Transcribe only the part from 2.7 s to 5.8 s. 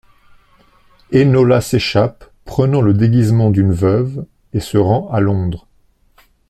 le déguisement d'une veuve, et se rend à Londres.